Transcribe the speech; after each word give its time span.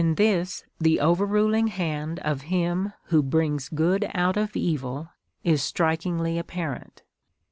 Vll 0.01 0.15
this 0.15 0.63
the 0.79 0.99
overruling 0.99 1.67
hand 1.67 2.17
of 2.21 2.41
Him 2.49 2.93
who 3.09 3.21
brings 3.21 3.69
good 3.69 4.09
out 4.15 4.35
of 4.35 4.55
evil 4.55 5.11
is 5.43 5.61
strikingly 5.61 6.39
apparent. 6.39 7.03